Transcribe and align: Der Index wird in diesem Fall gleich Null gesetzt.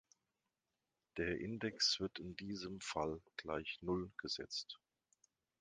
Der 1.17 1.39
Index 1.39 1.99
wird 1.99 2.17
in 2.17 2.35
diesem 2.35 2.79
Fall 2.81 3.21
gleich 3.37 3.77
Null 3.81 4.11
gesetzt. 4.17 4.79